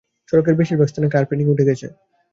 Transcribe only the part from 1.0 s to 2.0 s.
Carpeting উঠে গেছে।